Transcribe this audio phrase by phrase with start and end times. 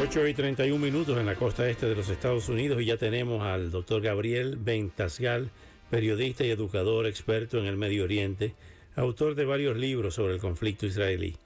[0.00, 3.42] 8 y 31 minutos en la costa este de los Estados Unidos y ya tenemos
[3.42, 5.50] al doctor Gabriel Ventasgal,
[5.90, 8.54] periodista y educador experto en el Medio Oriente,
[8.96, 11.36] autor de varios libros sobre el conflicto israelí,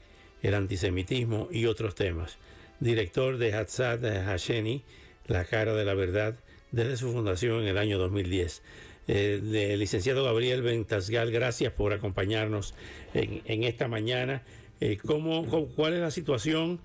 [0.42, 2.38] el antisemitismo y otros temas,
[2.78, 4.82] director de Hatzad Hasheni,
[5.26, 6.37] La cara de la verdad,
[6.70, 8.62] desde su fundación en el año 2010.
[9.09, 12.74] Eh, licenciado Gabriel Ventasgal, gracias por acompañarnos
[13.12, 14.42] en, esta mañana.
[14.80, 16.80] Eh, ¿cómo, cuál es la situación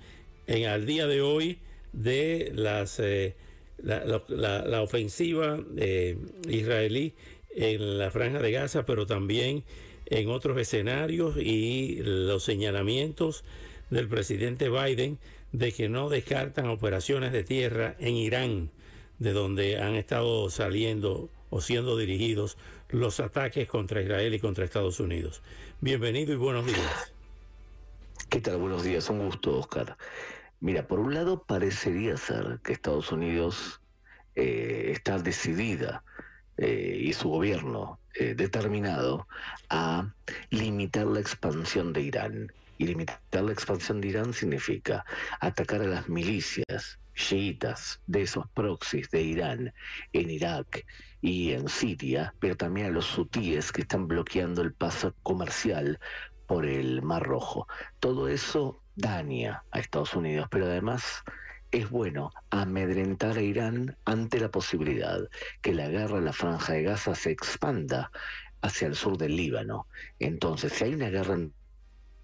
[0.48, 1.60] en al día de hoy
[1.94, 3.36] de las eh,
[3.84, 6.18] la, ofensiva eh,
[6.48, 7.14] israelí
[7.56, 9.64] en la franja de Gaza, pero también
[10.06, 13.44] en otros escenarios y los señalamientos
[13.90, 15.20] del presidente Biden
[15.52, 18.72] de que no descartan operaciones de tierra en Irán,
[19.20, 22.58] de donde han estado saliendo o siendo dirigidos
[22.90, 25.42] los ataques contra Israel y contra Estados Unidos.
[25.82, 27.14] Bienvenido y buenos días.
[28.32, 28.60] ¿Qué tal?
[28.60, 29.98] Buenos días, un gusto, Oscar.
[30.62, 33.82] Mira, por un lado parecería ser que Estados Unidos
[34.36, 36.02] eh, está decidida
[36.56, 39.28] eh, y su gobierno eh, determinado
[39.70, 40.14] a
[40.50, 42.54] limitar la expansión de Irán.
[42.78, 45.04] Y limitar la expansión de Irán significa
[45.42, 49.74] atacar a las milicias chiitas de esos proxies de Irán
[50.14, 50.86] en Irak
[51.22, 56.00] y en Siria, pero también a los hutíes que están bloqueando el paso comercial
[56.52, 57.66] por el Mar Rojo.
[58.02, 61.24] Todo eso daña a Estados Unidos, pero además
[61.72, 65.22] es bueno amedrentar a Irán ante la posibilidad
[65.62, 68.12] que la guerra en la franja de Gaza se expanda
[68.62, 69.88] hacia el sur del Líbano.
[70.20, 71.38] Entonces, si hay una guerra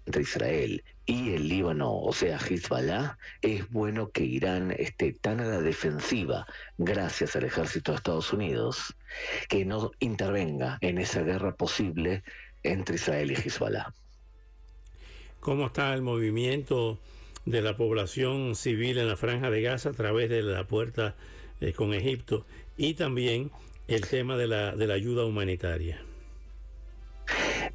[0.04, 5.46] entre Israel y el Líbano, o sea, Hezbollah, es bueno que Irán esté tan a
[5.46, 8.94] la defensiva, gracias al ejército de Estados Unidos,
[9.48, 12.24] que no intervenga en esa guerra posible
[12.62, 13.90] entre Israel y Hezbollah
[15.40, 16.98] cómo está el movimiento
[17.44, 21.14] de la población civil en la franja de Gaza a través de la puerta
[21.60, 22.44] eh, con Egipto
[22.76, 23.50] y también
[23.88, 26.02] el tema de la, de la ayuda humanitaria.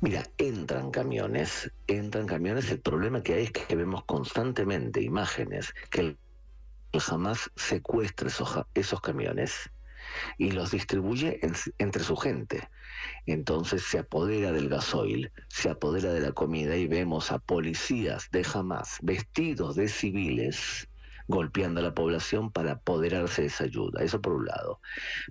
[0.01, 2.69] Mira, entran camiones, entran camiones.
[2.71, 6.17] El problema que hay es que vemos constantemente imágenes que el
[7.07, 9.71] Hamas secuestra esos, esos camiones
[10.37, 11.39] y los distribuye
[11.77, 12.69] entre su gente.
[13.25, 18.45] Entonces se apodera del gasoil, se apodera de la comida y vemos a policías de
[18.53, 20.87] Hamas vestidos de civiles
[21.27, 24.03] golpeando a la población para apoderarse de esa ayuda.
[24.03, 24.81] Eso por un lado.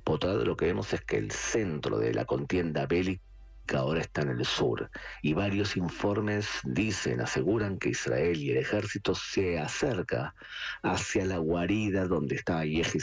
[0.04, 3.22] Por otro lado, lo que vemos es que el centro de la contienda bélica
[3.66, 4.90] que ahora está en el sur.
[5.22, 10.34] Y varios informes dicen, aseguran que Israel y el ejército se acerca
[10.82, 12.98] hacia la guarida donde está Yehi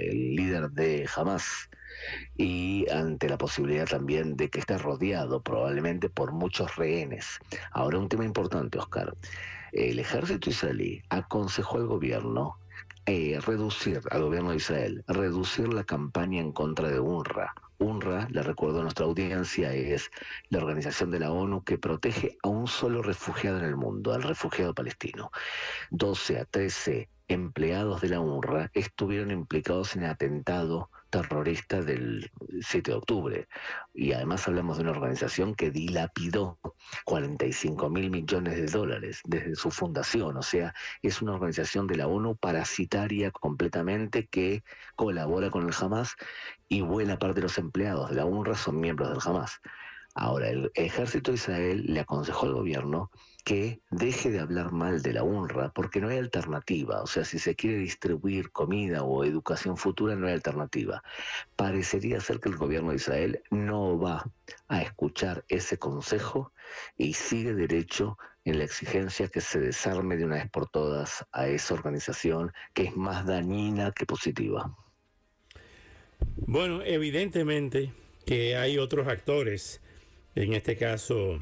[0.00, 1.68] el líder de Hamas.
[2.36, 7.38] Y ante la posibilidad también de que esté rodeado probablemente por muchos rehenes.
[7.72, 9.14] Ahora un tema importante, Oscar.
[9.72, 12.58] El ejército israelí aconsejó al gobierno
[13.06, 18.42] eh, reducir, al gobierno de Israel, reducir la campaña en contra de UNRWA UNRWA, le
[18.42, 20.10] recuerdo a nuestra audiencia, es
[20.48, 24.22] la organización de la ONU que protege a un solo refugiado en el mundo, al
[24.22, 25.30] refugiado palestino.
[25.90, 32.30] 12 a 13 empleados de la UNRWA estuvieron implicados en el atentado terrorista del
[32.60, 33.48] 7 de octubre.
[33.94, 36.58] Y además hablamos de una organización que dilapidó
[37.04, 40.36] 45 mil millones de dólares desde su fundación.
[40.36, 44.62] O sea, es una organización de la ONU parasitaria completamente que
[44.96, 46.16] colabora con el Hamas
[46.68, 49.60] y buena parte de los empleados de la UNRWA son miembros del Hamas.
[50.18, 53.10] Ahora, el ejército de Israel le aconsejó al gobierno
[53.44, 57.02] que deje de hablar mal de la UNRWA porque no hay alternativa.
[57.02, 61.02] O sea, si se quiere distribuir comida o educación futura, no hay alternativa.
[61.54, 64.24] Parecería ser que el gobierno de Israel no va
[64.68, 66.50] a escuchar ese consejo
[66.96, 68.16] y sigue derecho
[68.46, 72.84] en la exigencia que se desarme de una vez por todas a esa organización que
[72.84, 74.74] es más dañina que positiva.
[76.36, 77.92] Bueno, evidentemente
[78.24, 79.82] que hay otros actores,
[80.36, 81.40] en este caso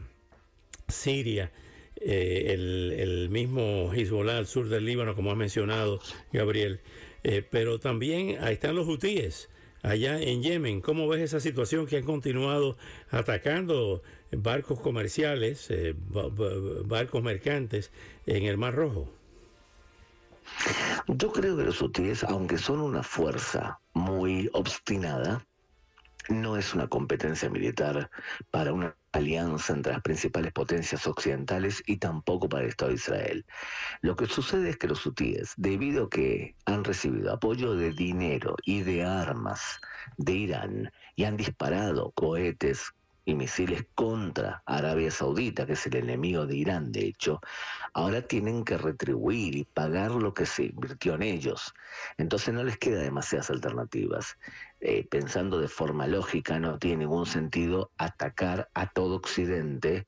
[0.89, 1.51] Siria,
[1.97, 6.01] eh, el, mismo Hezbollah al sur del Líbano, como ha mencionado
[6.33, 6.81] Gabriel,
[7.23, 9.51] eh, pero también ahí están los hutíes
[9.83, 10.81] allá en Yemen.
[10.81, 12.77] ¿Cómo ves esa situación que han continuado
[13.11, 17.91] atacando barcos comerciales, eh, barcos mercantes
[18.27, 19.13] en el Mar Rojo?
[21.09, 25.47] Yo creo que los hutíes, aunque son una fuerza muy obstinada,
[26.29, 28.11] no es una competencia militar
[28.51, 33.47] para una alianza entre las principales potencias occidentales y tampoco para el Estado de Israel.
[34.01, 38.57] Lo que sucede es que los hutíes, debido a que han recibido apoyo de dinero
[38.65, 39.81] y de armas
[40.17, 42.93] de Irán y han disparado cohetes
[43.25, 47.41] y misiles contra Arabia Saudita, que es el enemigo de Irán, de hecho,
[47.95, 51.75] ahora tienen que retribuir y pagar lo que se invirtió en ellos.
[52.19, 54.37] Entonces no les queda demasiadas alternativas.
[54.81, 60.07] Eh, pensando de forma lógica, no tiene ningún sentido atacar a todo Occidente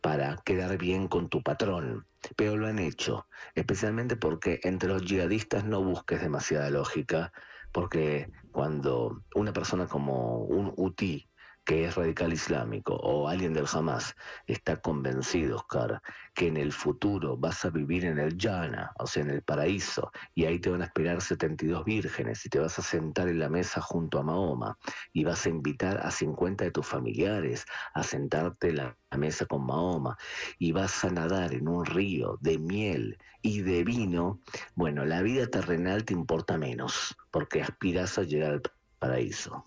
[0.00, 2.06] para quedar bien con tu patrón.
[2.36, 7.32] Pero lo han hecho, especialmente porque entre los yihadistas no busques demasiada lógica,
[7.72, 11.28] porque cuando una persona como un UTI
[11.66, 14.14] que es radical islámico o alguien del Hamas
[14.46, 16.00] está convencido, Oscar,
[16.32, 20.12] que en el futuro vas a vivir en el Jana, o sea, en el paraíso,
[20.36, 23.48] y ahí te van a esperar 72 vírgenes y te vas a sentar en la
[23.48, 24.78] mesa junto a Mahoma
[25.12, 29.66] y vas a invitar a 50 de tus familiares a sentarte en la mesa con
[29.66, 30.16] Mahoma
[30.60, 34.40] y vas a nadar en un río de miel y de vino,
[34.76, 38.62] bueno, la vida terrenal te importa menos porque aspiras a llegar al
[39.00, 39.64] paraíso.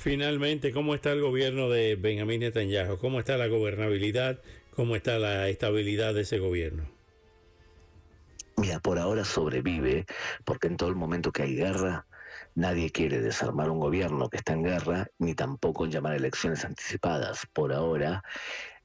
[0.00, 2.98] Finalmente, ¿cómo está el gobierno de Benjamín Netanyahu?
[2.98, 4.40] ¿Cómo está la gobernabilidad?
[4.70, 6.84] ¿Cómo está la estabilidad de ese gobierno?
[8.56, 10.06] Mira, por ahora sobrevive,
[10.44, 12.06] porque en todo el momento que hay guerra,
[12.54, 17.46] nadie quiere desarmar un gobierno que está en guerra, ni tampoco llamar elecciones anticipadas.
[17.52, 18.22] Por ahora,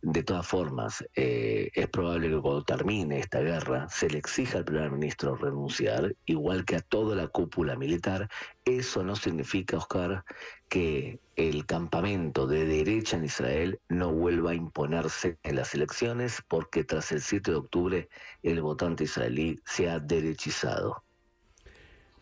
[0.03, 4.65] de todas formas, eh, es probable que cuando termine esta guerra se le exija al
[4.65, 8.29] primer ministro renunciar, igual que a toda la cúpula militar.
[8.65, 10.25] Eso no significa, Oscar,
[10.67, 16.83] que el campamento de derecha en Israel no vuelva a imponerse en las elecciones, porque
[16.83, 18.09] tras el 7 de octubre
[18.41, 21.02] el votante israelí se ha derechizado.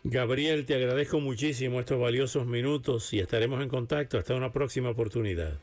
[0.04, 4.18] Gabriel, te agradezco muchísimo estos valiosos minutos y estaremos en contacto.
[4.18, 5.58] Hasta una próxima oportunidad.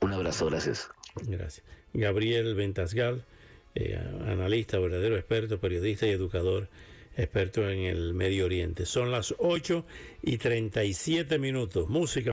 [0.00, 0.90] Un abrazo, gracias.
[1.26, 1.64] Gracias.
[1.92, 3.24] Gabriel Ventasgal,
[3.74, 6.68] eh, analista, verdadero experto, periodista y educador,
[7.16, 8.86] experto en el Medio Oriente.
[8.86, 9.84] Son las 8
[10.22, 11.88] y 37 minutos.
[11.88, 12.26] Música.